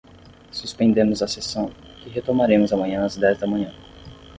Suspendemos 0.49 1.21
a 1.21 1.27
sessão, 1.27 1.69
que 2.01 2.09
retomaremos 2.09 2.73
amanhã 2.73 3.05
às 3.05 3.15
dez 3.17 3.37
da 3.37 3.45
manhã. 3.45 3.71